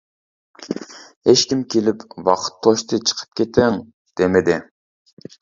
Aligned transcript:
ھېچكىم 1.29 1.61
كېلىپ 1.73 2.05
«ۋاقىت 2.31 2.57
توشتى، 2.69 3.01
چىقىپ 3.11 3.39
كېتىڭ» 3.43 3.79
دېمىدى. 4.23 4.59